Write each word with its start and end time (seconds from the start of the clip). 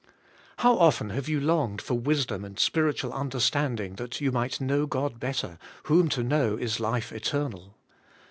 How 0.57 0.79
often 0.79 1.11
have 1.11 1.29
you 1.29 1.39
longed 1.39 1.79
for 1.79 1.93
wisdom 1.93 2.43
and 2.43 2.57
spirit 2.57 2.97
ual 3.03 3.13
understanding 3.13 3.97
that 3.97 4.19
you 4.19 4.31
might 4.31 4.53
hnow 4.53 4.89
God 4.89 5.19
better, 5.19 5.59
whom 5.83 6.09
to 6.09 6.23
know 6.23 6.55
is 6.57 6.79
life 6.79 7.11
eternal! 7.11 7.77